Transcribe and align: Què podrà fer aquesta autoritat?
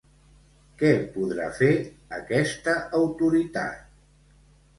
Què 0.77 0.89
podrà 1.17 1.49
fer 1.57 1.69
aquesta 2.17 2.75
autoritat? 3.01 3.87